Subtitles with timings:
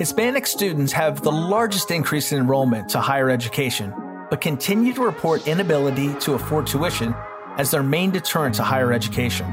[0.00, 3.92] Hispanic students have the largest increase in enrollment to higher education,
[4.30, 7.14] but continue to report inability to afford tuition
[7.58, 9.46] as their main deterrent to higher education.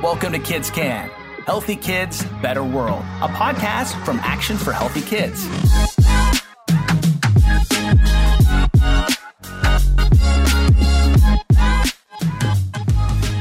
[0.00, 1.10] Welcome to Kids Can
[1.46, 5.44] Healthy Kids, Better World, a podcast from Action for Healthy Kids.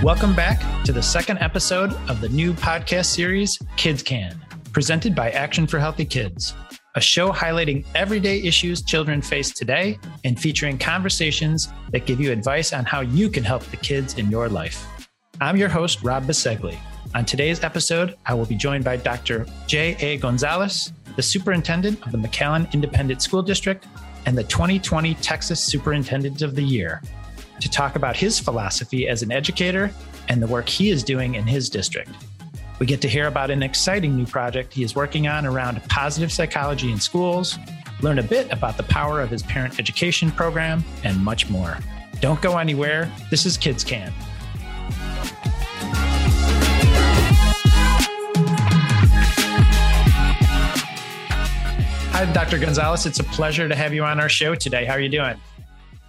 [0.02, 4.41] Welcome back to the second episode of the new podcast series, Kids Can,
[4.73, 6.53] presented by Action for Healthy Kids,
[6.95, 12.71] a show highlighting everyday issues children face today and featuring conversations that give you advice
[12.73, 14.85] on how you can help the kids in your life.
[15.41, 16.77] I'm your host, Rob Bisceglie.
[17.16, 19.45] On today's episode, I will be joined by Dr.
[19.67, 20.17] J.A.
[20.17, 23.85] Gonzalez, the superintendent of the McAllen Independent School District
[24.25, 27.02] and the 2020 Texas Superintendent of the Year,
[27.59, 29.91] to talk about his philosophy as an educator
[30.30, 32.11] and the work he is doing in his district.
[32.81, 36.31] We get to hear about an exciting new project he is working on around positive
[36.31, 37.59] psychology in schools,
[38.02, 41.78] learn a bit about the power of his parent education program, and much more.
[42.22, 43.08] Don't go anywhere.
[43.30, 44.11] This is Kids Can.
[52.09, 52.58] Hi, Dr.
[52.58, 53.06] Gonzalez.
[53.06, 54.86] It's a pleasure to have you on our show today.
[54.86, 55.39] How are you doing?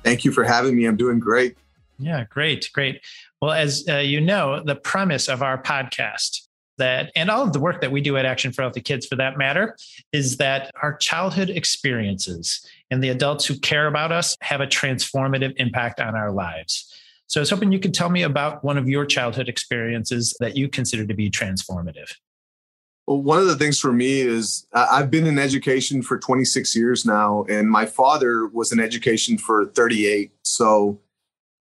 [0.05, 0.87] Thank you for having me.
[0.87, 1.59] I'm doing great.
[1.99, 3.03] Yeah, great, great.
[3.43, 6.49] Well, as uh, you know, the premise of our podcast
[6.83, 9.17] that, and all of the work that we do at Action for Healthy Kids for
[9.17, 9.77] that matter,
[10.13, 15.55] is that our childhood experiences and the adults who care about us have a transformative
[15.57, 16.93] impact on our lives.
[17.29, 20.57] So I was hoping you could tell me about one of your childhood experiences that
[20.57, 22.13] you consider to be transformative.
[23.07, 27.07] Well, one of the things for me is I've been in education for 26 years
[27.07, 30.31] now, and my father was in education for 38.
[30.43, 31.01] So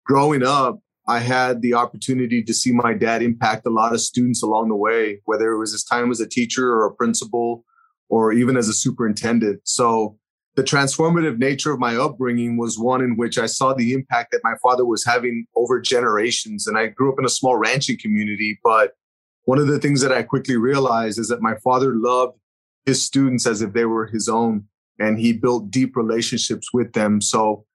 [0.06, 4.44] growing up, I had the opportunity to see my dad impact a lot of students
[4.44, 7.66] along the way, whether it was his time as a teacher or a principal
[8.10, 9.62] or even as a superintendent.
[9.64, 10.18] So
[10.56, 14.42] the transformative nature of my upbringing was one in which I saw the impact that
[14.44, 16.68] my father was having over generations.
[16.68, 18.92] And I grew up in a small ranching community, but
[19.46, 22.38] one of the things that I quickly realized is that my father loved
[22.86, 24.66] his students as if they were his own
[25.00, 27.22] and he built deep relationships with them.
[27.22, 27.66] So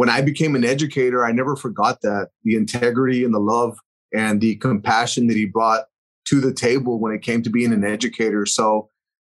[0.00, 3.76] when I became an educator, I never forgot that the integrity and the love
[4.14, 5.88] and the compassion that he brought
[6.24, 8.46] to the table when it came to being an educator.
[8.46, 8.88] So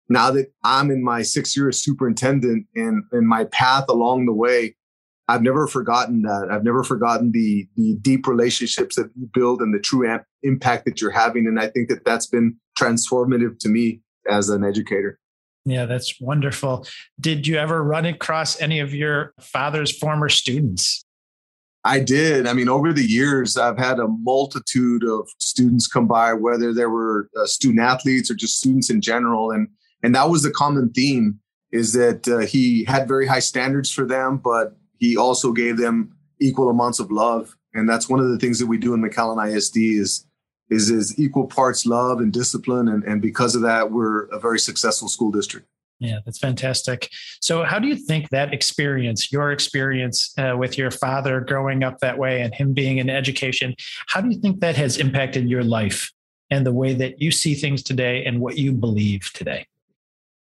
[0.09, 4.33] now that I'm in my sixth year as superintendent and, and my path along the
[4.33, 4.77] way,
[5.27, 6.51] I've never forgotten that.
[6.53, 10.85] I've never forgotten the the deep relationships that you build and the true amp- impact
[10.85, 11.49] that you're having.
[11.49, 15.19] And I think that that's been transformative to me as an educator.
[15.65, 16.87] Yeah, that's wonderful.
[17.21, 21.05] Did you ever run across any of your father's former students?
[21.85, 22.47] I did.
[22.47, 26.87] I mean, over the years, I've had a multitude of students come by, whether they
[26.87, 29.69] were uh, student athletes or just students in general, and
[30.03, 31.41] and that was the common theme:
[31.73, 36.15] is that uh, he had very high standards for them, but he also gave them
[36.41, 37.57] equal amounts of love.
[37.73, 40.27] And that's one of the things that we do in McAllen ISD is
[40.71, 42.89] is is equal parts love and discipline.
[42.89, 45.67] And, and because of that, we're a very successful school district.
[45.99, 47.11] Yeah, that's fantastic.
[47.41, 51.99] So, how do you think that experience, your experience uh, with your father growing up
[51.99, 53.75] that way and him being in education,
[54.07, 56.11] how do you think that has impacted your life
[56.51, 59.67] and the way that you see things today and what you believe today?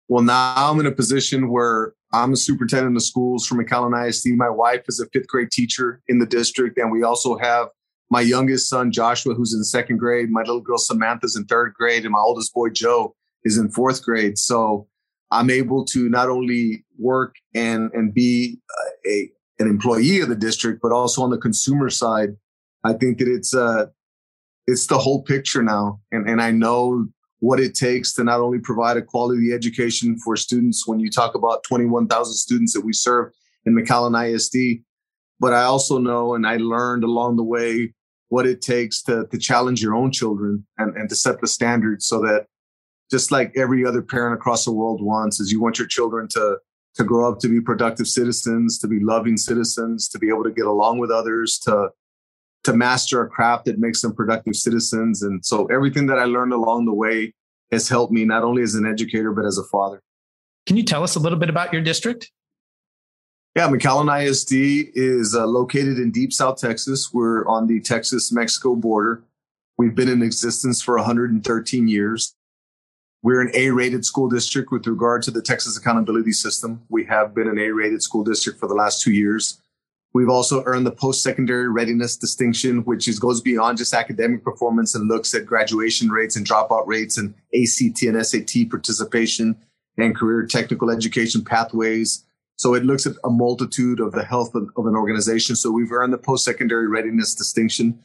[0.09, 4.31] Well, now I'm in a position where I'm a superintendent of schools for McAllen ISD.
[4.37, 7.69] My wife is a fifth grade teacher in the district, and we also have
[8.11, 10.31] my youngest son Joshua, who's in second grade.
[10.31, 14.03] My little girl Samantha's in third grade, and my oldest boy Joe is in fourth
[14.05, 14.37] grade.
[14.37, 14.89] So
[15.31, 18.59] I'm able to not only work and and be
[19.07, 22.31] a an employee of the district, but also on the consumer side.
[22.83, 23.87] I think that it's uh
[24.67, 27.07] it's the whole picture now, and and I know
[27.39, 31.35] what it takes to not only provide a quality education for students when you talk
[31.35, 33.33] about 21,000 students that we serve
[33.65, 34.85] in McAllen ISD,
[35.39, 37.95] but I also know and I learned along the way
[38.31, 42.07] what it takes to, to challenge your own children and, and to set the standards
[42.07, 42.47] so that
[43.11, 46.59] just like every other parent across the world wants is you want your children to
[46.97, 50.51] to grow up to be productive citizens to be loving citizens to be able to
[50.51, 51.91] get along with others to
[52.65, 55.23] to master a craft that makes them productive citizens.
[55.23, 57.35] And so everything that I learned along the way
[57.71, 60.03] has helped me not only as an educator, but as a father.
[60.67, 62.31] Can you tell us a little bit about your district?
[63.57, 67.13] Yeah, McAllen ISD is uh, located in deep South Texas.
[67.13, 69.25] We're on the Texas Mexico border.
[69.77, 72.33] We've been in existence for 113 years.
[73.23, 76.83] We're an A rated school district with regard to the Texas accountability system.
[76.89, 79.61] We have been an A rated school district for the last two years.
[80.13, 85.09] We've also earned the post-secondary readiness distinction, which is, goes beyond just academic performance and
[85.09, 89.57] looks at graduation rates and dropout rates and ACT and SAT participation
[89.99, 92.25] and career technical education pathways.
[92.61, 95.57] So it looks at a multitude of the health of, of an organization.
[95.57, 97.99] So we've earned the post-secondary readiness distinction.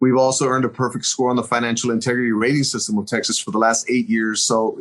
[0.00, 3.52] We've also earned a perfect score on the financial integrity rating system of Texas for
[3.52, 4.42] the last eight years.
[4.42, 4.76] So,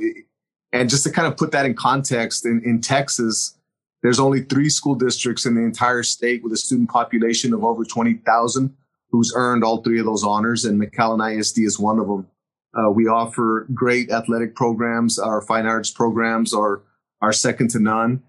[0.73, 3.55] and just to kind of put that in context, in, in Texas,
[4.01, 7.85] there's only three school districts in the entire state with a student population of over
[7.85, 8.75] 20,000
[9.11, 12.25] who's earned all three of those honors, and McAllen ISD is one of them.
[12.73, 15.19] Uh, we offer great athletic programs.
[15.19, 16.81] Our fine arts programs are
[17.21, 18.23] are second to none,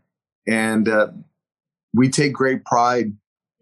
[0.46, 1.08] and uh,
[1.94, 3.12] we take great pride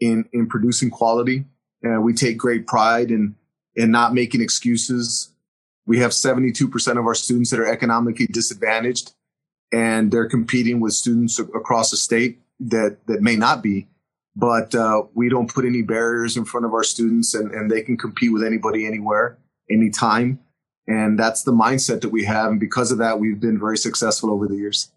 [0.01, 1.45] in in producing quality.
[1.85, 3.35] Uh, we take great pride in
[3.75, 5.33] in not making excuses.
[5.87, 9.13] We have 72% of our students that are economically disadvantaged
[9.73, 13.89] and they're competing with students across the state that that may not be
[14.37, 17.83] but uh, we don't put any barriers in front of our students and, and they
[17.83, 19.39] can compete with anybody anywhere
[19.71, 20.39] anytime
[20.87, 24.31] and that's the mindset that we have and because of that we've been very successful
[24.31, 24.93] over the years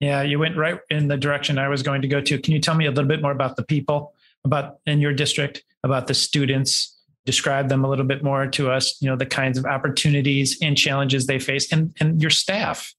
[0.00, 2.60] yeah you went right in the direction i was going to go to can you
[2.60, 4.14] tell me a little bit more about the people
[4.44, 6.96] about in your district about the students
[7.26, 10.76] describe them a little bit more to us you know the kinds of opportunities and
[10.76, 12.94] challenges they face and and your staff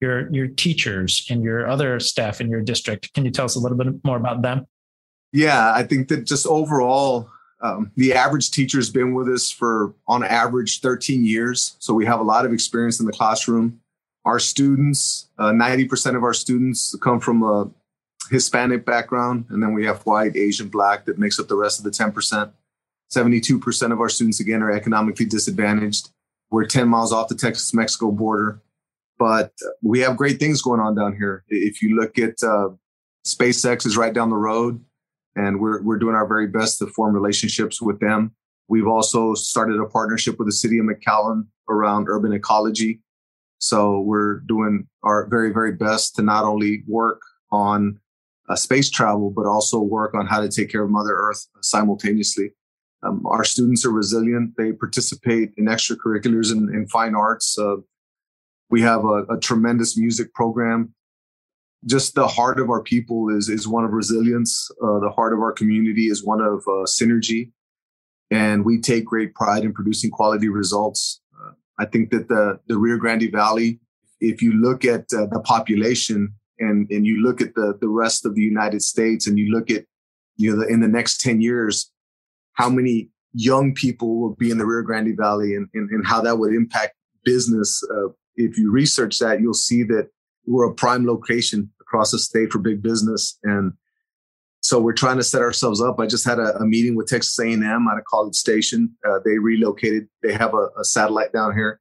[0.00, 3.12] your your teachers and your other staff in your district.
[3.14, 4.66] Can you tell us a little bit more about them?
[5.32, 7.28] Yeah, I think that just overall,
[7.60, 11.76] um, the average teacher's been with us for on average 13 years.
[11.78, 13.80] So we have a lot of experience in the classroom.
[14.24, 17.70] Our students, uh, 90% of our students come from a
[18.30, 21.84] Hispanic background, and then we have white, Asian, black that makes up the rest of
[21.84, 22.52] the 10%.
[23.12, 26.10] 72% of our students, again, are economically disadvantaged.
[26.50, 28.60] We're 10 miles off the Texas Mexico border.
[29.18, 29.52] But
[29.82, 31.44] we have great things going on down here.
[31.48, 32.70] If you look at uh,
[33.26, 34.82] SpaceX is right down the road,
[35.36, 38.34] and we're we're doing our very best to form relationships with them.
[38.68, 43.00] We've also started a partnership with the city of McAllen around urban ecology.
[43.60, 47.20] So we're doing our very very best to not only work
[47.52, 48.00] on
[48.48, 52.50] uh, space travel, but also work on how to take care of Mother Earth simultaneously.
[53.02, 54.54] Um, our students are resilient.
[54.56, 57.58] They participate in extracurriculars and in, in fine arts.
[57.58, 57.76] Uh,
[58.70, 60.94] we have a, a tremendous music program.
[61.86, 64.70] Just the heart of our people is is one of resilience.
[64.82, 67.52] Uh, the heart of our community is one of uh, synergy,
[68.30, 71.19] and we take great pride in producing quality results.
[71.80, 73.80] I think that the the Rio Grande Valley,
[74.20, 78.26] if you look at uh, the population and and you look at the the rest
[78.26, 79.84] of the United States, and you look at
[80.36, 81.90] you know the, in the next ten years,
[82.52, 86.20] how many young people will be in the Rio Grande Valley, and and, and how
[86.20, 86.94] that would impact
[87.24, 90.08] business uh, if you research that, you'll see that
[90.46, 93.38] we're a prime location across the state for big business.
[93.42, 93.72] And
[94.60, 95.98] so we're trying to set ourselves up.
[95.98, 98.94] I just had a, a meeting with Texas A&M at a College Station.
[99.08, 100.08] Uh, they relocated.
[100.22, 101.80] They have a, a, satellite down here.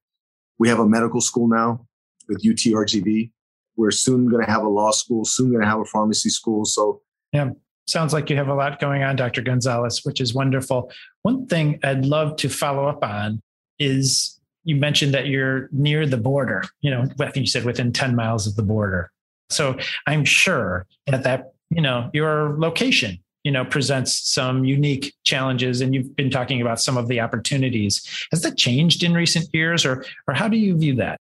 [0.60, 1.86] We have a medical school now
[2.28, 3.32] with UTRGV.
[3.76, 6.66] We're soon going to have a law school, soon going to have a pharmacy school.
[6.66, 7.02] So
[7.34, 7.52] yeah,
[7.88, 9.42] sounds like you have a lot going on, Dr.
[9.42, 10.92] Gonzalez, which is wonderful.
[11.24, 13.42] One thing I'd love to follow up on
[13.78, 17.92] is you mentioned that you're near the border, you know, I think you said within
[17.92, 19.12] 10 miles of the border.
[19.50, 25.82] So I'm sure that that, you know, your location, you know, presents some unique challenges
[25.82, 28.28] and you've been talking about some of the opportunities.
[28.32, 31.20] Has that changed in recent years or or how do you view that?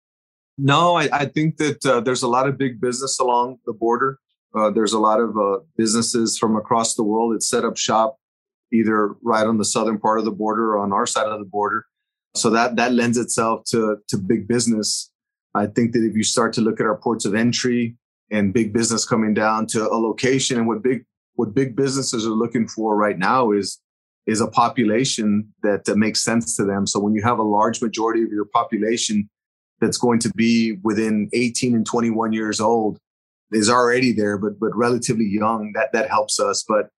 [0.59, 4.19] No, I, I think that uh, there's a lot of big business along the border.
[4.55, 8.19] Uh, there's a lot of uh, businesses from across the world that set up shop
[8.73, 11.45] either right on the southern part of the border or on our side of the
[11.45, 11.87] border.
[12.35, 15.11] So that that lends itself to to big business.
[15.55, 17.97] I think that if you start to look at our ports of entry
[18.31, 22.31] and big business coming down to a location and what big what big businesses are
[22.31, 23.81] looking for right now is
[24.27, 26.87] is a population that, that makes sense to them.
[26.87, 29.29] So when you have a large majority of your population
[29.81, 32.99] that's going to be within 18 and 21 years old
[33.51, 36.65] is already there, but but relatively young, that that helps us.
[36.69, 36.91] But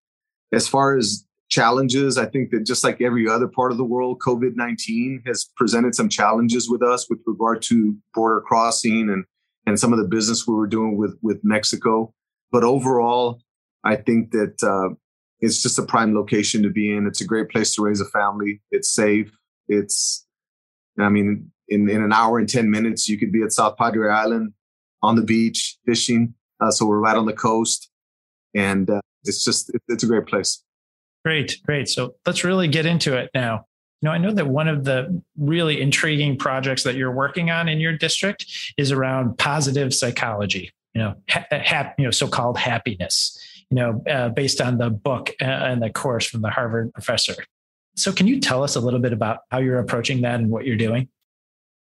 [0.52, 2.16] as far as challenges.
[2.16, 5.94] I think that just like every other part of the world, COVID 19 has presented
[5.94, 9.24] some challenges with us with regard to border crossing and,
[9.66, 12.12] and some of the business we were doing with, with Mexico.
[12.50, 13.40] But overall,
[13.84, 14.94] I think that uh,
[15.40, 17.06] it's just a prime location to be in.
[17.06, 18.60] It's a great place to raise a family.
[18.70, 19.30] It's safe.
[19.68, 20.26] It's,
[20.98, 24.10] I mean, in, in an hour and 10 minutes, you could be at South Padre
[24.10, 24.52] Island
[25.02, 26.34] on the beach fishing.
[26.60, 27.90] Uh, so we're right on the coast.
[28.54, 30.62] And uh, it's just, it, it's a great place.
[31.24, 31.88] Great, great.
[31.88, 33.66] So let's really get into it now.
[34.02, 37.68] You know, I know that one of the really intriguing projects that you're working on
[37.68, 40.72] in your district is around positive psychology.
[40.92, 43.38] You know, ha- ha- you know, so-called happiness.
[43.70, 47.34] you know, uh, based on the book and the course from the Harvard professor.
[47.96, 50.66] So, can you tell us a little bit about how you're approaching that and what
[50.66, 51.08] you're doing?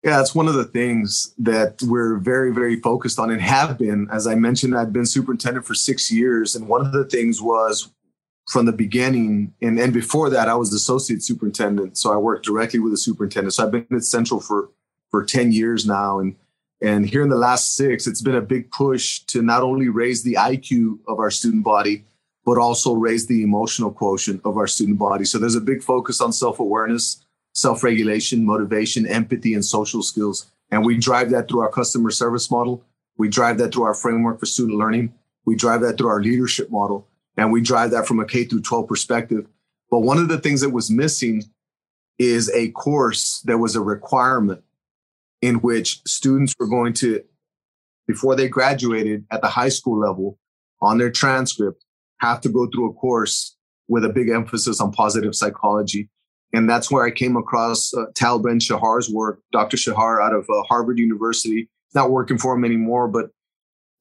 [0.03, 4.07] Yeah, it's one of the things that we're very, very focused on and have been.
[4.11, 6.55] As I mentioned, I've been superintendent for six years.
[6.55, 7.91] And one of the things was
[8.47, 11.97] from the beginning, and, and before that, I was associate superintendent.
[11.97, 13.53] So I worked directly with the superintendent.
[13.53, 14.69] So I've been at Central for,
[15.09, 16.19] for 10 years now.
[16.19, 16.35] And,
[16.81, 20.21] and here in the last six, it's been a big push to not only raise
[20.21, 22.05] the IQ of our student body,
[22.45, 25.25] but also raise the emotional quotient of our student body.
[25.25, 27.25] So there's a big focus on self awareness
[27.55, 30.51] self regulation, motivation, empathy, and social skills.
[30.69, 32.83] And we drive that through our customer service model.
[33.17, 35.13] We drive that through our framework for student learning.
[35.45, 37.07] We drive that through our leadership model.
[37.37, 39.47] And we drive that from a K through 12 perspective.
[39.89, 41.43] But one of the things that was missing
[42.17, 44.63] is a course that was a requirement
[45.41, 47.23] in which students were going to,
[48.07, 50.39] before they graduated at the high school level
[50.81, 51.83] on their transcript,
[52.19, 53.55] have to go through a course
[53.87, 56.09] with a big emphasis on positive psychology
[56.55, 59.75] and that's where I came across uh, Tal Ben Shahar's work, Dr.
[59.75, 61.69] Shahar out of uh, Harvard University.
[61.93, 63.29] Not working for him anymore, but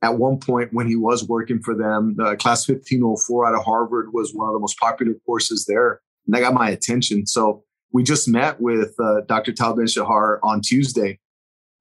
[0.04, 4.12] at one point when he was working for them, uh, class 1504 out of Harvard
[4.12, 6.00] was one of the most popular courses there.
[6.26, 7.26] And that got my attention.
[7.26, 9.52] So we just met with uh, Dr.
[9.52, 11.18] Tal Ben Shahar on Tuesday,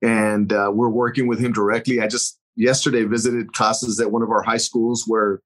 [0.01, 2.01] and uh, we're working with him directly.
[2.01, 5.41] I just yesterday visited classes at one of our high schools where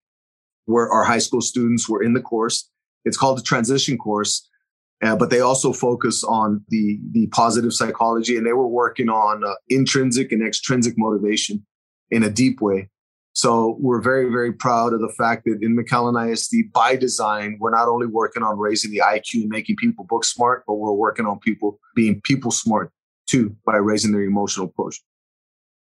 [0.65, 2.69] where our high school students were in the course.
[3.05, 4.47] It's called the transition course
[5.03, 9.43] uh, but they also focus on the the positive psychology, and they were working on
[9.43, 11.63] uh, intrinsic and extrinsic motivation
[12.11, 12.89] in a deep way.
[13.33, 17.69] So we're very very proud of the fact that in McAllen ISD, by design, we're
[17.69, 21.25] not only working on raising the IQ and making people book smart, but we're working
[21.25, 22.91] on people being people smart
[23.27, 24.99] too by raising their emotional push.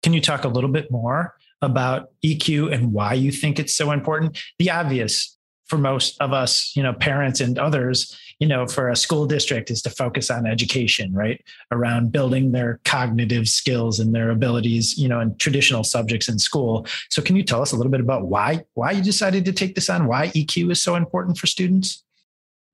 [0.04, 3.92] Can you talk a little bit more about EQ and why you think it's so
[3.92, 4.38] important?
[4.60, 5.38] The obvious
[5.74, 9.72] for most of us, you know, parents and others, you know, for a school district
[9.72, 11.44] is to focus on education, right?
[11.72, 16.86] Around building their cognitive skills and their abilities, you know, in traditional subjects in school.
[17.10, 19.74] So can you tell us a little bit about why why you decided to take
[19.74, 20.06] this on?
[20.06, 22.04] Why EQ is so important for students?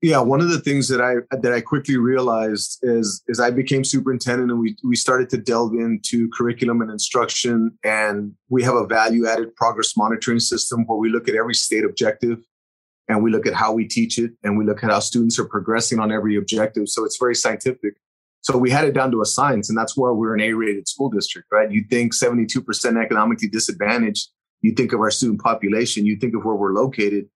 [0.02, 3.82] Yeah, one of the things that I that I quickly realized is is I became
[3.82, 8.86] superintendent and we we started to delve into curriculum and instruction and we have a
[8.86, 12.38] value added progress monitoring system where we look at every state objective
[13.10, 15.44] and we look at how we teach it and we look at how students are
[15.44, 16.88] progressing on every objective.
[16.88, 17.94] So it's very scientific.
[18.42, 21.10] So we had it down to a science, and that's why we're an A-rated school
[21.10, 21.70] district, right?
[21.70, 24.28] You think 72% economically disadvantaged.
[24.62, 26.06] You think of our student population.
[26.06, 27.26] You think of where we're located,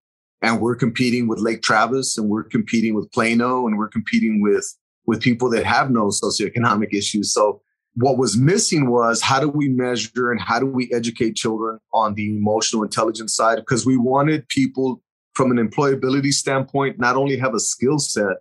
[0.40, 4.72] and we're competing with Lake Travis, and we're competing with Plano, and we're competing with
[5.06, 7.34] with people that have no socioeconomic issues.
[7.34, 7.60] So
[7.96, 12.14] what was missing was how do we measure and how do we educate children on
[12.14, 13.56] the emotional intelligence side?
[13.56, 15.02] Because we wanted people
[15.34, 18.38] from an employability standpoint, not only have a skill set,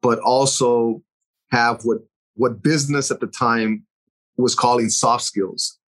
[0.00, 1.02] but also
[1.50, 1.98] have what
[2.34, 3.84] what business at the time
[4.36, 5.78] was calling soft skills.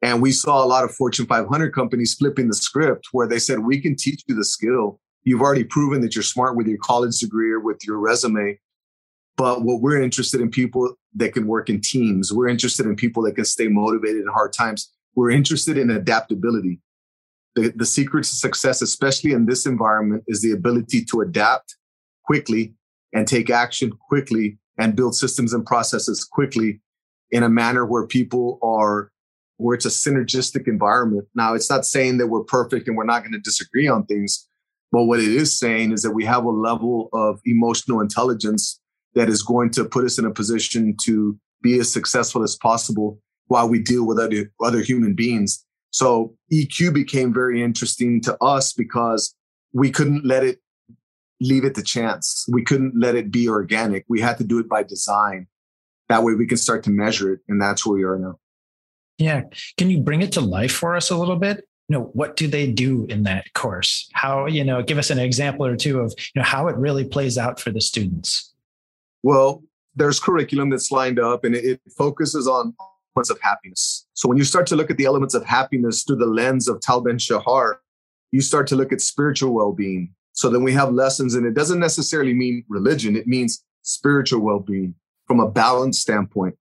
[0.00, 3.60] And we saw a lot of Fortune 500 companies flipping the script where they said,
[3.60, 5.00] we can teach you the skill.
[5.24, 8.60] You've already proven that you're smart with your college degree or with your resume.
[9.36, 12.32] But what we're interested in people that can work in teams.
[12.32, 14.92] We're interested in people that can stay motivated in hard times.
[15.16, 16.80] We're interested in adaptability
[17.58, 21.76] the, the secret to success, especially in this environment, is the ability to adapt
[22.24, 22.74] quickly
[23.12, 26.80] and take action quickly and build systems and processes quickly
[27.30, 29.10] in a manner where people are
[29.56, 31.26] where it's a synergistic environment.
[31.34, 34.48] Now, it's not saying that we're perfect and we're not going to disagree on things,
[34.92, 38.80] but what it is saying is that we have a level of emotional intelligence
[39.14, 43.18] that is going to put us in a position to be as successful as possible
[43.48, 45.64] while we deal with other, other human beings.
[45.90, 49.34] So EQ became very interesting to us because
[49.72, 50.60] we couldn't let it
[51.40, 52.46] leave it to chance.
[52.50, 54.04] We couldn't let it be organic.
[54.08, 55.46] We had to do it by design.
[56.08, 57.40] That way we can start to measure it.
[57.48, 58.38] And that's where we are now.
[59.18, 59.42] Yeah.
[59.76, 61.64] Can you bring it to life for us a little bit?
[61.88, 64.08] You know, what do they do in that course?
[64.12, 67.04] How, you know, give us an example or two of, you know, how it really
[67.04, 68.54] plays out for the students.
[69.22, 69.62] Well,
[69.96, 72.74] there's curriculum that's lined up and it, it focuses on
[73.18, 74.06] elements of happiness.
[74.14, 76.80] So when you start to look at the elements of happiness through the lens of
[76.80, 77.80] Tal Ben Shahar,
[78.30, 80.14] you start to look at spiritual well-being.
[80.34, 83.16] So then we have lessons, and it doesn't necessarily mean religion.
[83.16, 84.94] It means spiritual well-being
[85.26, 86.54] from a balanced standpoint.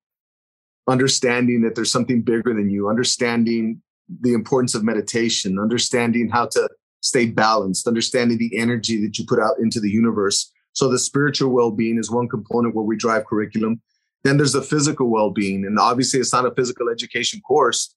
[0.88, 3.82] Understanding that there's something bigger than you, understanding
[4.22, 6.68] the importance of meditation, understanding how to
[7.02, 10.52] stay balanced, understanding the energy that you put out into the universe.
[10.74, 13.82] So the spiritual well-being is one component where we drive curriculum.
[14.28, 15.66] Then there's the physical well being.
[15.66, 17.96] And obviously, it's not a physical education course,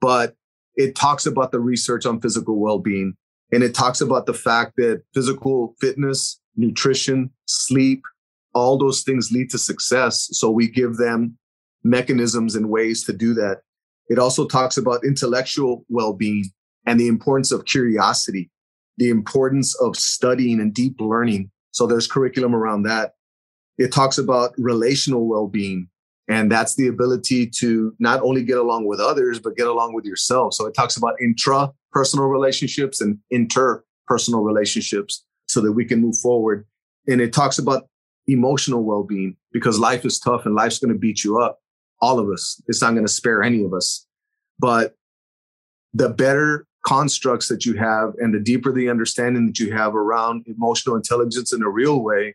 [0.00, 0.36] but
[0.76, 3.14] it talks about the research on physical well being.
[3.52, 8.02] And it talks about the fact that physical fitness, nutrition, sleep,
[8.54, 10.28] all those things lead to success.
[10.30, 11.36] So we give them
[11.82, 13.62] mechanisms and ways to do that.
[14.08, 16.44] It also talks about intellectual well being
[16.86, 18.52] and the importance of curiosity,
[18.98, 21.50] the importance of studying and deep learning.
[21.72, 23.14] So there's curriculum around that.
[23.82, 25.88] It talks about relational well being,
[26.28, 30.04] and that's the ability to not only get along with others, but get along with
[30.04, 30.54] yourself.
[30.54, 36.64] So it talks about intra-personal relationships and interpersonal relationships so that we can move forward.
[37.08, 37.88] And it talks about
[38.28, 41.58] emotional well-being because life is tough and life's going to beat you up.
[42.00, 42.62] All of us.
[42.68, 44.06] It's not going to spare any of us.
[44.60, 44.94] But
[45.92, 50.46] the better constructs that you have and the deeper the understanding that you have around
[50.46, 52.34] emotional intelligence in a real way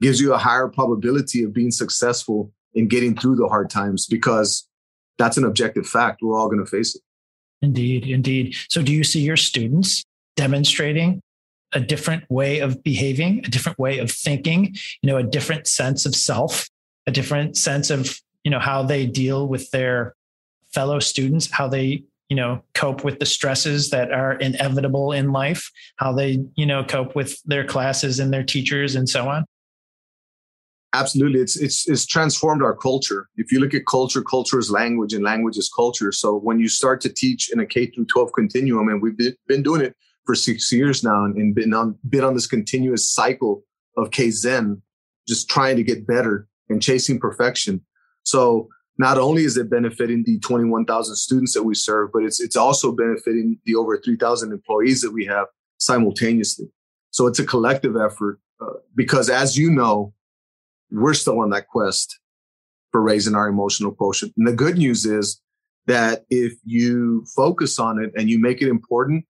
[0.00, 4.66] gives you a higher probability of being successful in getting through the hard times because
[5.18, 6.22] that's an objective fact.
[6.22, 7.02] We're all going to face it.
[7.60, 8.54] Indeed, indeed.
[8.68, 10.04] So, do you see your students
[10.36, 11.20] demonstrating
[11.72, 16.06] a different way of behaving, a different way of thinking, you know, a different sense
[16.06, 16.68] of self,
[17.06, 20.14] a different sense of, you know, how they deal with their
[20.72, 25.70] fellow students, how they you know cope with the stresses that are inevitable in life
[25.96, 29.46] how they you know cope with their classes and their teachers and so on
[30.98, 31.40] absolutely.
[31.40, 33.28] It's it's it's transformed our culture.
[33.36, 36.12] If you look at culture culture is language and language is culture.
[36.12, 39.62] So when you start to teach in a k through 12 continuum and we've been
[39.62, 43.62] doing it for six years now and, been on been on this continuous cycle
[43.96, 44.82] of kaizen
[45.26, 47.80] just trying to get better and chasing perfection.
[48.24, 52.56] So not only is it benefiting the 21,000 students that we serve, but it's, it's
[52.56, 55.46] also benefiting the over 3,000 employees that we have
[55.78, 56.66] simultaneously.
[57.10, 60.12] So it's a collective effort uh, because as you know,
[60.90, 62.18] we're still on that quest
[62.92, 64.32] for raising our emotional quotient.
[64.36, 65.40] And the good news is
[65.86, 69.24] that if you focus on it and you make it important,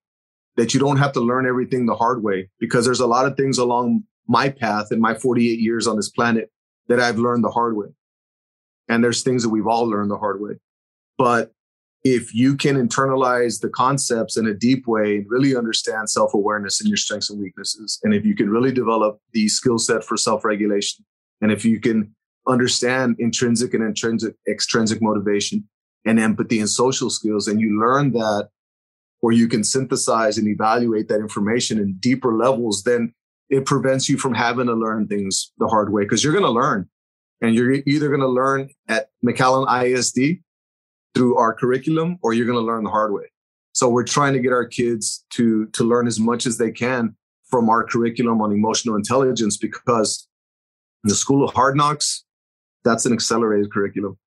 [0.56, 3.36] that you don't have to learn everything the hard way because there's a lot of
[3.36, 6.50] things along my path in my 48 years on this planet
[6.88, 7.88] that I've learned the hard way.
[8.88, 10.54] And there's things that we've all learned the hard way.
[11.16, 11.52] But
[12.04, 16.80] if you can internalize the concepts in a deep way and really understand self awareness
[16.80, 20.16] and your strengths and weaknesses, and if you can really develop the skill set for
[20.16, 21.04] self regulation,
[21.40, 22.14] and if you can
[22.46, 25.68] understand intrinsic and intrinsic, extrinsic motivation
[26.04, 28.48] and empathy and social skills, and you learn that,
[29.20, 33.12] or you can synthesize and evaluate that information in deeper levels, then
[33.50, 36.50] it prevents you from having to learn things the hard way because you're going to
[36.50, 36.88] learn
[37.40, 40.42] and you're either going to learn at McAllen ISD
[41.14, 43.24] through our curriculum or you're going to learn the hard way.
[43.72, 47.16] So we're trying to get our kids to, to learn as much as they can
[47.48, 50.27] from our curriculum on emotional intelligence because
[51.04, 52.24] the school of hard knocks,
[52.84, 54.18] that's an accelerated curriculum.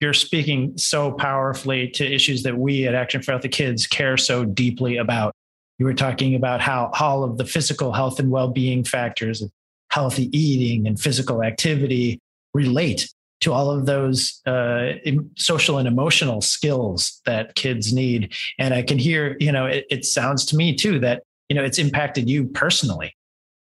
[0.00, 4.44] You're speaking so powerfully to issues that we at Action for Healthy Kids care so
[4.44, 5.34] deeply about.
[5.78, 9.50] You were talking about how all of the physical health and well-being factors of
[9.90, 12.20] healthy eating and physical activity
[12.54, 13.08] relate
[13.40, 14.94] to all of those uh,
[15.36, 18.34] social and emotional skills that kids need.
[18.58, 21.64] And I can hear, you know, it, it sounds to me too that, you know,
[21.64, 23.16] it's impacted you personally,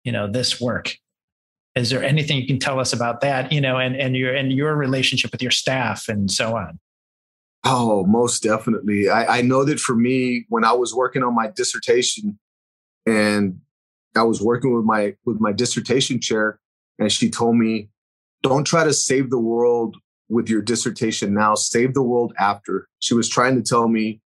[0.04, 0.96] you know, this work.
[1.76, 4.50] Is there anything you can tell us about that, you know, and, and your, and
[4.50, 6.78] your relationship with your staff and so on?
[7.64, 9.10] Oh, most definitely.
[9.10, 12.38] I, I know that for me, when I was working on my dissertation
[13.04, 13.60] and
[14.16, 16.60] I was working with my, with my dissertation chair
[16.98, 17.90] and she told me,
[18.42, 19.96] don't try to save the world
[20.28, 22.88] with your dissertation now, save the world after.
[23.00, 24.20] She was trying to tell me,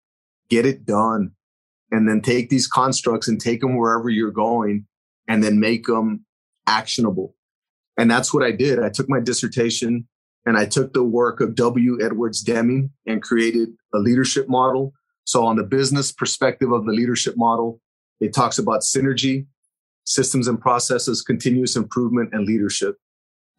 [0.49, 1.31] get it done
[1.91, 4.85] and then take these constructs and take them wherever you're going
[5.27, 6.25] and then make them
[6.67, 7.35] actionable.
[7.99, 8.79] And that's what I did.
[8.79, 10.07] I took my dissertation
[10.45, 11.99] and I took the work of W.
[12.01, 14.93] Edwards Deming and created a leadership model.
[15.25, 17.81] So on the business perspective of the leadership model,
[18.21, 19.47] it talks about synergy,
[20.05, 22.95] systems and processes, continuous improvement and leadership.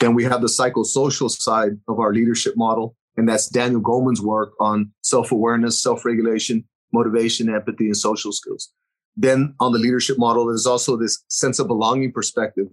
[0.00, 2.96] Then we have the psychosocial side of our leadership model.
[3.18, 8.72] And that's Daniel Goleman's work on self-awareness, self-regulation, motivation, empathy, and social skills.
[9.16, 12.68] Then on the leadership model, there's also this sense of belonging perspective.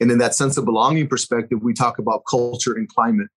[0.00, 3.28] And in that sense of belonging perspective, we talk about culture and climate.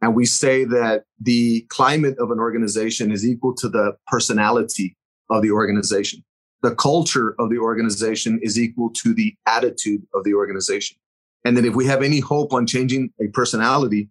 [0.00, 4.96] And we say that the climate of an organization is equal to the personality
[5.30, 6.22] of the organization.
[6.62, 10.96] The culture of the organization is equal to the attitude of the organization.
[11.44, 14.08] And then if we have any hope on changing a personality,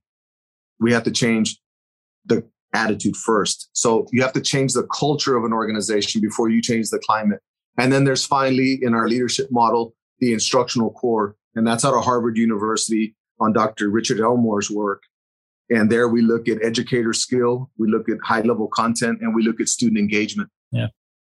[0.79, 1.59] we have to change
[2.25, 3.69] the attitude first.
[3.73, 7.39] So you have to change the culture of an organization before you change the climate.
[7.77, 11.35] And then there's finally in our leadership model, the instructional core.
[11.55, 13.89] And that's out of Harvard University on Dr.
[13.89, 15.03] Richard Elmore's work.
[15.69, 19.43] And there we look at educator skill, we look at high level content, and we
[19.43, 20.49] look at student engagement.
[20.71, 20.87] Yeah.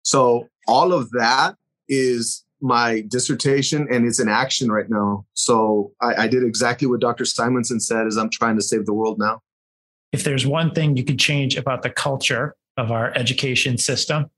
[0.03, 1.55] So all of that
[1.87, 5.25] is my dissertation and it's in action right now.
[5.33, 7.25] So I, I did exactly what Dr.
[7.25, 9.41] Simonson said is I'm trying to save the world now.
[10.11, 14.29] If there's one thing you could change about the culture of our education system,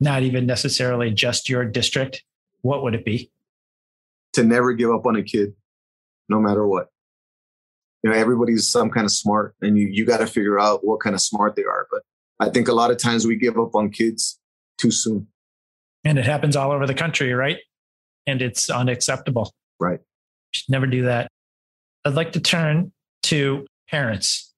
[0.00, 2.24] not even necessarily just your district,
[2.62, 3.30] what would it be?
[4.34, 5.54] To never give up on a kid,
[6.28, 6.88] no matter what.
[8.02, 11.00] You know, everybody's some kind of smart and you, you got to figure out what
[11.00, 11.86] kind of smart they are.
[11.90, 12.02] But
[12.38, 14.38] I think a lot of times we give up on kids
[14.78, 15.26] too soon.
[16.04, 17.58] And it happens all over the country, right?
[18.26, 19.52] And it's unacceptable.
[19.78, 20.00] Right.
[20.52, 21.28] Should never do that.
[22.04, 22.92] I'd like to turn
[23.24, 24.54] to parents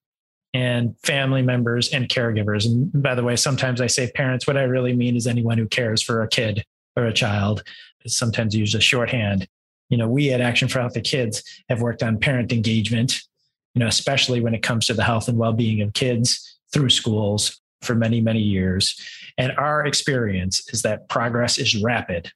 [0.53, 2.65] and family members and caregivers.
[2.65, 4.45] And by the way, sometimes I say parents.
[4.47, 6.63] What I really mean is anyone who cares for a kid
[6.95, 7.63] or a child.
[8.05, 9.47] Is sometimes use a shorthand.
[9.89, 13.21] You know, we at Action for Healthy Kids have worked on parent engagement,
[13.75, 17.59] you know, especially when it comes to the health and well-being of kids through schools
[17.81, 18.99] for many, many years.
[19.37, 22.31] And our experience is that progress is rapid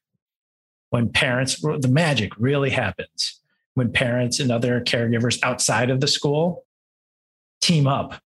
[0.89, 3.41] when parents, the magic really happens
[3.73, 6.65] when parents and other caregivers outside of the school
[7.61, 8.21] team up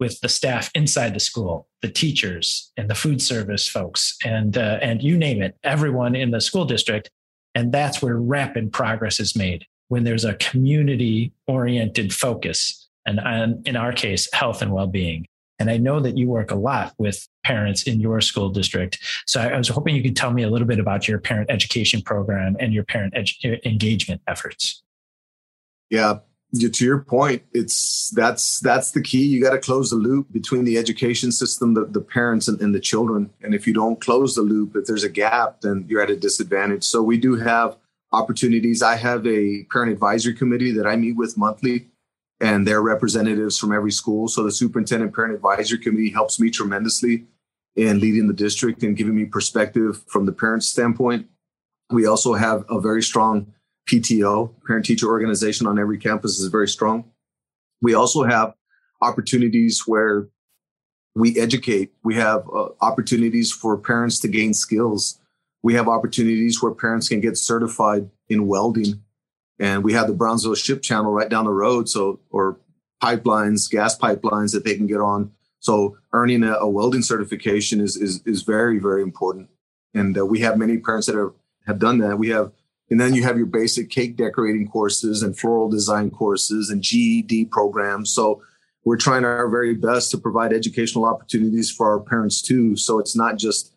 [0.00, 4.78] with the staff inside the school, the teachers and the food service folks, and uh,
[4.82, 7.10] and you name it, everyone in the school district,
[7.54, 13.76] and that's where rapid progress is made when there's a community oriented focus, and, in
[13.76, 15.26] our case, health and well being.
[15.58, 18.98] And I know that you work a lot with parents in your school district.
[19.26, 22.02] So I was hoping you could tell me a little bit about your parent education
[22.02, 24.82] program and your parent edu- engagement efforts.
[25.90, 26.20] Yeah,
[26.54, 29.24] to your point, it's that's that's the key.
[29.24, 32.74] You got to close the loop between the education system, the, the parents, and, and
[32.74, 33.30] the children.
[33.42, 36.16] And if you don't close the loop, if there's a gap, then you're at a
[36.16, 36.84] disadvantage.
[36.84, 37.76] So we do have
[38.12, 38.82] opportunities.
[38.82, 41.88] I have a parent advisory committee that I meet with monthly
[42.40, 44.28] and they're representatives from every school.
[44.28, 47.24] So the superintendent parent advisory committee helps me tremendously
[47.76, 51.28] in leading the district and giving me perspective from the parents' standpoint.
[51.90, 53.54] We also have a very strong
[53.88, 57.04] PTO, parent teacher organization on every campus is very strong.
[57.80, 58.54] We also have
[59.00, 60.28] opportunities where
[61.14, 61.92] we educate.
[62.04, 65.18] We have uh, opportunities for parents to gain skills.
[65.62, 69.02] We have opportunities where parents can get certified in welding
[69.62, 71.88] and we have the Brownsville ship channel right down the road.
[71.88, 72.58] So, or
[73.00, 75.30] pipelines, gas pipelines that they can get on.
[75.60, 79.48] So earning a, a welding certification is, is, is very, very important.
[79.94, 81.32] And uh, we have many parents that are,
[81.66, 82.18] have done that.
[82.18, 82.52] We have,
[82.92, 87.46] and then you have your basic cake decorating courses and floral design courses and GED
[87.46, 88.12] programs.
[88.12, 88.42] So
[88.84, 92.76] we're trying our very best to provide educational opportunities for our parents too.
[92.76, 93.74] So it's not just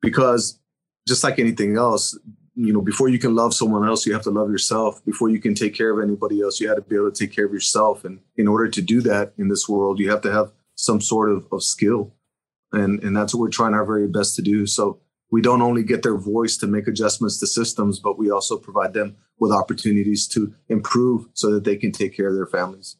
[0.00, 0.58] because
[1.06, 2.18] just like anything else,
[2.56, 5.04] you know, before you can love someone else, you have to love yourself.
[5.04, 7.32] Before you can take care of anybody else, you have to be able to take
[7.32, 8.04] care of yourself.
[8.04, 11.30] And in order to do that in this world, you have to have some sort
[11.30, 12.12] of, of skill.
[12.72, 14.66] And, and that's what we're trying our very best to do.
[14.66, 14.98] So
[15.32, 18.92] we don't only get their voice to make adjustments to systems, but we also provide
[18.92, 22.96] them with opportunities to improve so that they can take care of their families.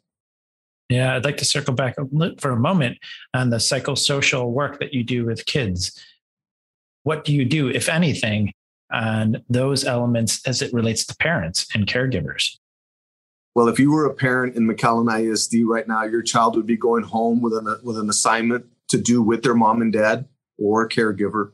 [0.88, 1.94] Yeah, I'd like to circle back
[2.38, 2.98] for a moment
[3.34, 6.02] on the psychosocial work that you do with kids.
[7.02, 8.52] What do you do, if anything,
[8.90, 12.56] on those elements as it relates to parents and caregivers?
[13.54, 16.78] Well, if you were a parent in McAllen ISD right now, your child would be
[16.78, 20.26] going home with an, with an assignment to do with their mom and dad
[20.58, 21.52] or a caregiver.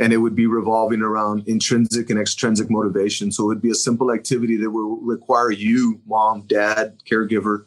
[0.00, 3.32] And it would be revolving around intrinsic and extrinsic motivation.
[3.32, 7.64] So it would be a simple activity that will require you, mom, dad, caregiver,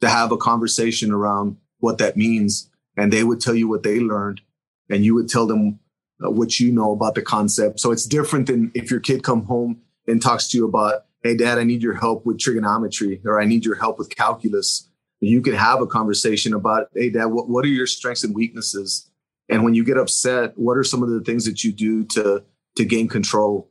[0.00, 2.70] to have a conversation around what that means.
[2.96, 4.40] And they would tell you what they learned.
[4.88, 5.78] And you would tell them
[6.24, 7.80] uh, what you know about the concept.
[7.80, 11.36] So it's different than if your kid come home and talks to you about, "Hey,
[11.36, 14.88] Dad, I need your help with trigonometry," or "I need your help with calculus."
[15.20, 19.10] You can have a conversation about, "Hey, Dad, what, what are your strengths and weaknesses?"
[19.48, 22.44] And when you get upset, what are some of the things that you do to
[22.76, 23.70] to gain control?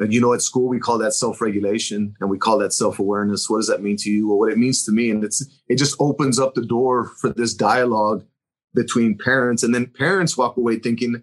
[0.00, 3.50] And you know, at school we call that self-regulation and we call that self-awareness.
[3.50, 4.28] What does that mean to you?
[4.28, 7.30] Well, what it means to me, and it's it just opens up the door for
[7.30, 8.24] this dialogue
[8.74, 11.22] between parents, and then parents walk away thinking,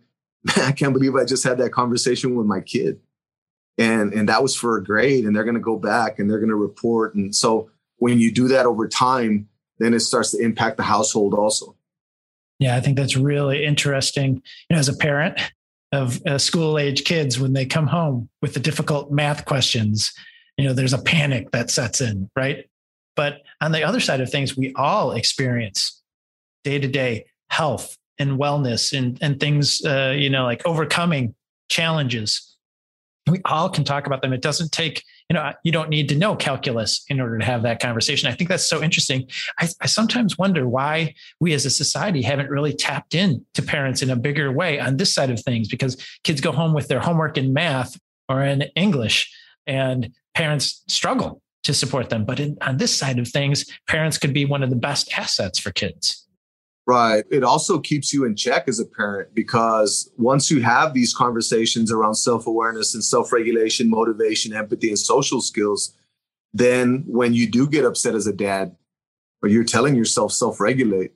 [0.57, 2.99] I can't believe I just had that conversation with my kid.
[3.77, 6.39] And and that was for a grade and they're going to go back and they're
[6.39, 10.39] going to report and so when you do that over time then it starts to
[10.41, 11.74] impact the household also.
[12.59, 14.35] Yeah, I think that's really interesting.
[14.69, 15.39] You know, as a parent
[15.91, 20.13] of uh, school age kids, when they come home with the difficult math questions,
[20.57, 22.69] you know, there's a panic that sets in, right?
[23.15, 26.01] But on the other side of things, we all experience
[26.63, 31.33] day to day health and wellness and and things uh, you know like overcoming
[31.69, 32.57] challenges
[33.27, 36.15] we all can talk about them it doesn't take you know, you don't need to
[36.15, 38.29] know calculus in order to have that conversation.
[38.29, 39.27] I think that's so interesting.
[39.59, 44.01] I, I sometimes wonder why we as a society haven't really tapped in to parents
[44.01, 46.99] in a bigger way on this side of things because kids go home with their
[46.99, 47.97] homework in math
[48.29, 49.33] or in English
[49.65, 52.25] and parents struggle to support them.
[52.25, 55.57] But in, on this side of things, parents could be one of the best assets
[55.57, 56.24] for kids.
[56.87, 57.23] Right.
[57.31, 61.91] It also keeps you in check as a parent because once you have these conversations
[61.91, 65.95] around self awareness and self regulation, motivation, empathy, and social skills,
[66.53, 68.75] then when you do get upset as a dad,
[69.41, 71.13] or you're telling yourself self regulate,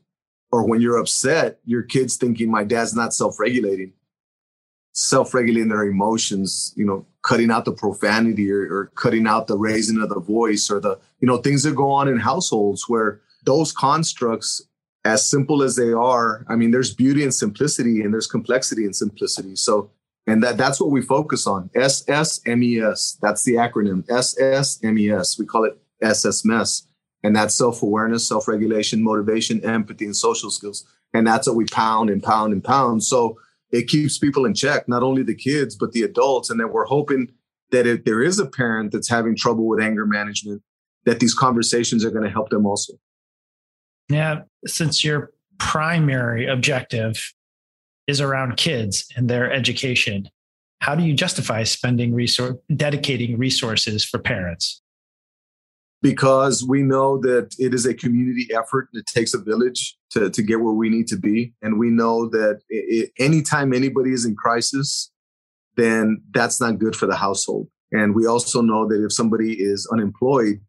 [0.52, 3.94] or when you're upset, your kid's thinking, my dad's not self regulating,
[4.94, 9.58] self regulating their emotions, you know, cutting out the profanity or, or cutting out the
[9.58, 13.22] raising of the voice or the, you know, things that go on in households where
[13.46, 14.64] those constructs
[15.06, 18.96] as simple as they are, I mean, there's beauty and simplicity and there's complexity and
[18.96, 19.56] simplicity.
[19.56, 19.92] So,
[20.28, 21.70] and that that's what we focus on.
[21.76, 23.20] SSMES.
[23.22, 24.06] That's the acronym.
[24.08, 25.40] SSMES.
[25.40, 26.86] We call it SSMES.
[27.24, 30.86] And that's self-awareness, self-regulation, motivation, empathy, and social skills.
[31.14, 33.04] And that's what we pound and pound and pound.
[33.04, 33.40] So
[33.72, 36.50] it keeps people in check, not only the kids, but the adults.
[36.50, 37.32] And then we're hoping
[37.72, 40.62] that if there is a parent that's having trouble with anger management,
[41.06, 42.94] that these conversations are going to help them also.
[44.10, 47.34] Yeah, since your primary objective
[48.08, 50.30] is around kids and their education,
[50.80, 54.82] how do you justify spending resource dedicating resources for parents?
[56.02, 58.88] Because we know that it is a community effort.
[58.94, 61.54] And it takes a village to, to get where we need to be.
[61.62, 65.12] And we know that it, anytime anybody is in crisis,
[65.76, 67.68] then that's not good for the household.
[67.92, 70.62] And we also know that if somebody is unemployed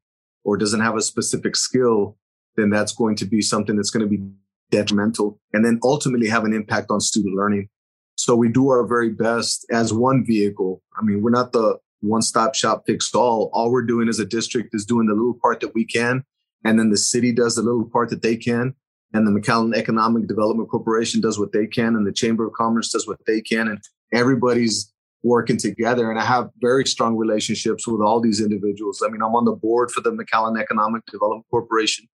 [0.44, 2.16] or doesn't have a specific skill,
[2.60, 4.22] then that's going to be something that's going to be
[4.70, 7.68] detrimental and then ultimately have an impact on student learning.
[8.16, 10.82] So we do our very best as one vehicle.
[10.98, 13.50] I mean, we're not the one stop shop fix all.
[13.52, 16.24] All we're doing as a district is doing the little part that we can.
[16.64, 18.74] And then the city does the little part that they can.
[19.12, 21.96] And the McAllen Economic Development Corporation does what they can.
[21.96, 23.68] And the Chamber of Commerce does what they can.
[23.68, 23.80] And
[24.12, 24.92] everybody's
[25.22, 26.10] working together.
[26.10, 29.02] And I have very strong relationships with all these individuals.
[29.04, 32.06] I mean, I'm on the board for the McAllen Economic Development Corporation.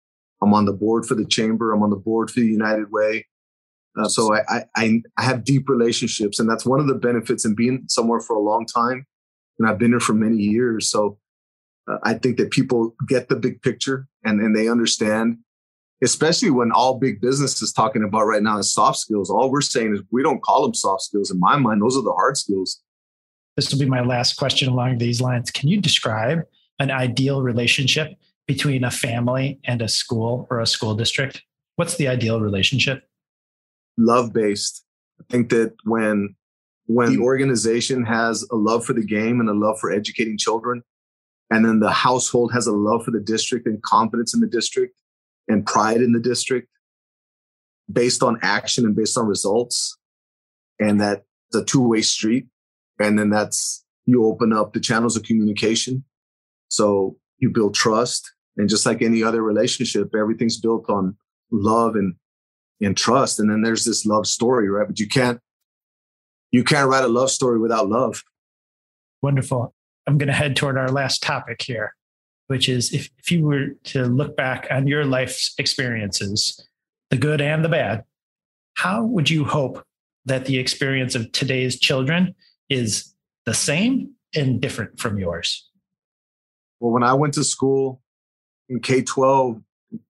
[0.42, 1.72] I'm on the board for the chamber.
[1.72, 3.26] I'm on the board for the United Way.
[3.98, 7.54] Uh, so I, I, I have deep relationships, and that's one of the benefits in
[7.54, 9.06] being somewhere for a long time.
[9.58, 10.90] And I've been here for many years.
[10.90, 11.18] So
[11.90, 15.38] uh, I think that people get the big picture and, and they understand,
[16.02, 19.30] especially when all big business is talking about right now is soft skills.
[19.30, 21.30] All we're saying is we don't call them soft skills.
[21.30, 22.82] In my mind, those are the hard skills.
[23.56, 25.50] This will be my last question along these lines.
[25.50, 26.40] Can you describe
[26.78, 28.12] an ideal relationship
[28.46, 31.42] between a family and a school or a school district?
[31.76, 33.04] What's the ideal relationship?
[33.98, 34.84] Love based.
[35.20, 36.34] I think that when
[36.86, 40.82] when the organization has a love for the game and a love for educating children,
[41.50, 45.00] and then the household has a love for the district and confidence in the district
[45.48, 46.68] and pride in the district
[47.90, 49.98] based on action and based on results,
[50.78, 51.22] and that's
[51.54, 52.46] a two-way street.
[52.98, 56.04] And then that's you open up the channels of communication.
[56.68, 61.16] So you build trust and just like any other relationship, everything's built on
[61.50, 62.14] love and
[62.80, 63.40] and trust.
[63.40, 64.86] And then there's this love story, right?
[64.86, 65.40] But you can't
[66.50, 68.22] you can't write a love story without love.
[69.22, 69.74] Wonderful.
[70.06, 71.94] I'm going to head toward our last topic here,
[72.46, 76.64] which is if, if you were to look back on your life's experiences,
[77.10, 78.04] the good and the bad,
[78.74, 79.84] how would you hope
[80.26, 82.34] that the experience of today's children
[82.68, 83.12] is
[83.46, 85.68] the same and different from yours?
[86.78, 88.00] Well, when I went to school,
[88.68, 89.60] in K 12,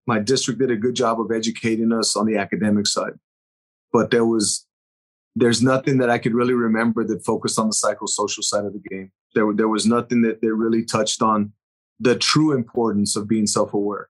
[0.07, 3.12] my district did a good job of educating us on the academic side.
[3.92, 4.66] But there was,
[5.35, 8.83] there's nothing that I could really remember that focused on the psychosocial side of the
[8.88, 9.12] game.
[9.35, 11.53] There, there was nothing that, that really touched on
[12.01, 14.09] the true importance of being self aware,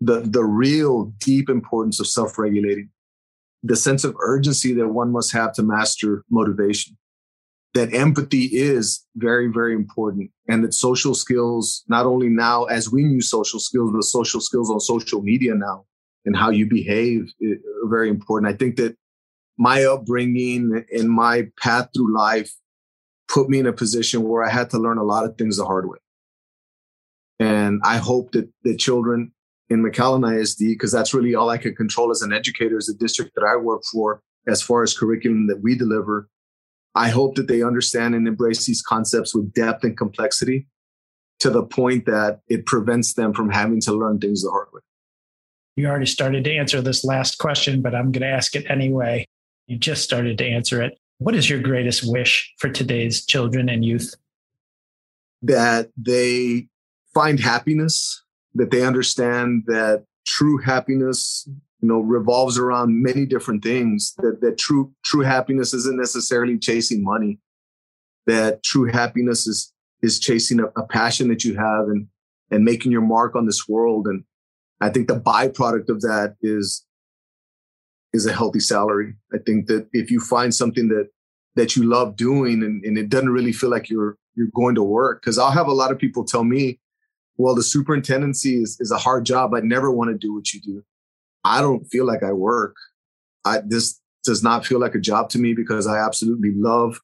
[0.00, 2.90] the, the real deep importance of self regulating,
[3.62, 6.96] the sense of urgency that one must have to master motivation
[7.74, 13.02] that empathy is very, very important and that social skills, not only now as we
[13.02, 15.84] use social skills, but social skills on social media now
[16.24, 18.52] and how you behave eh, are very important.
[18.52, 18.96] I think that
[19.58, 22.52] my upbringing and my path through life
[23.28, 25.64] put me in a position where I had to learn a lot of things the
[25.64, 25.98] hard way.
[27.40, 29.32] And I hope that the children
[29.68, 32.94] in McAllen ISD, because that's really all I can control as an educator, as a
[32.94, 36.28] district that I work for, as far as curriculum that we deliver,
[36.94, 40.66] I hope that they understand and embrace these concepts with depth and complexity
[41.40, 44.80] to the point that it prevents them from having to learn things the hard way.
[45.76, 49.26] You already started to answer this last question, but I'm going to ask it anyway.
[49.66, 50.98] You just started to answer it.
[51.18, 54.14] What is your greatest wish for today's children and youth?
[55.44, 56.66] that they
[57.12, 58.22] find happiness,
[58.54, 61.48] that they understand that true happiness,
[61.80, 67.04] you know, revolves around many different things, that, that true, true happiness isn't necessarily chasing
[67.04, 67.38] money,
[68.26, 72.06] that true happiness is, is chasing a, a passion that you have and,
[72.50, 74.06] and making your mark on this world.
[74.06, 74.24] And
[74.80, 76.86] I think the byproduct of that is,
[78.12, 79.14] is a healthy salary.
[79.32, 81.08] I think that if you find something that,
[81.56, 84.82] that you love doing and, and it doesn't really feel like you're, you're going to
[84.82, 85.22] work.
[85.22, 86.80] Cause I'll have a lot of people tell me,
[87.36, 89.54] well, the superintendency is, is a hard job.
[89.54, 90.84] I never want to do what you do.
[91.44, 92.74] I don't feel like I work.
[93.44, 97.00] I, this does not feel like a job to me because I absolutely love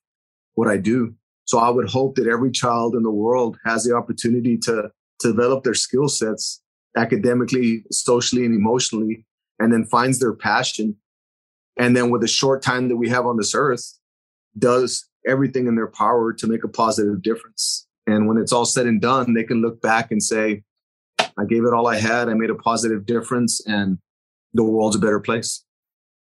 [0.54, 1.14] what I do.
[1.44, 5.28] So I would hope that every child in the world has the opportunity to, to
[5.28, 6.62] develop their skill sets
[6.96, 9.26] academically, socially, and emotionally,
[9.58, 10.96] and then finds their passion.
[11.76, 13.98] And then with the short time that we have on this earth,
[14.58, 17.86] does everything in their power to make a positive difference.
[18.06, 20.62] And when it's all said and done, they can look back and say,
[21.18, 22.28] I gave it all I had.
[22.28, 23.98] I made a positive difference and
[24.54, 25.64] the world's a better place.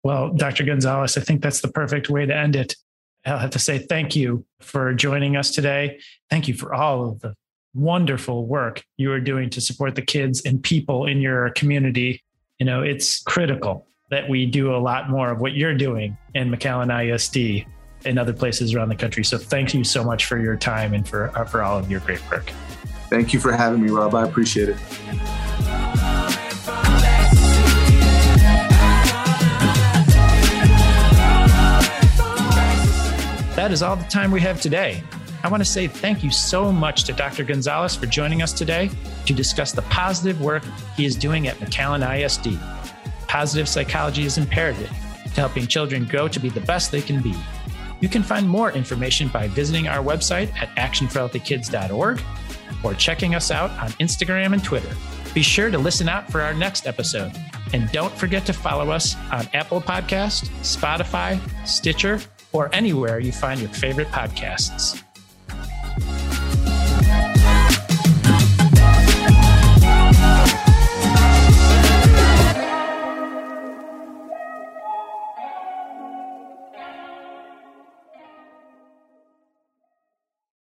[0.02, 0.64] Well, Dr.
[0.64, 2.76] Gonzalez, I think that's the perfect way to end it.
[3.26, 5.98] I'll have to say thank you for joining us today.
[6.28, 7.34] Thank you for all of the
[7.74, 12.22] wonderful work you are doing to support the kids and people in your community.
[12.58, 16.50] You know, it's critical that we do a lot more of what you're doing in
[16.50, 17.66] McAllen ISD
[18.04, 19.24] and other places around the country.
[19.24, 22.00] So thank you so much for your time and for, uh, for all of your
[22.00, 22.50] great work.
[23.08, 24.14] Thank you for having me, Rob.
[24.14, 24.76] I appreciate it.
[33.64, 35.02] That is all the time we have today.
[35.42, 37.44] I want to say thank you so much to Dr.
[37.44, 38.90] Gonzalez for joining us today
[39.24, 40.62] to discuss the positive work
[40.98, 42.60] he is doing at McAllen ISD.
[43.26, 47.34] Positive psychology is imperative to helping children grow to be the best they can be.
[48.00, 52.20] You can find more information by visiting our website at actionforhealthykids.org
[52.84, 54.94] or checking us out on Instagram and Twitter.
[55.32, 57.32] Be sure to listen out for our next episode.
[57.72, 62.20] And don't forget to follow us on Apple Podcast, Spotify, Stitcher,
[62.54, 65.03] or anywhere you find your favorite podcasts.